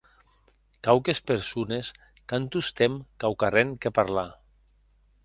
Quauques 0.85 1.19
persones 1.31 1.91
qu’an 2.31 2.47
tostemps 2.55 3.05
quauquarren 3.25 3.75
que 3.85 3.93
parlar. 3.99 4.29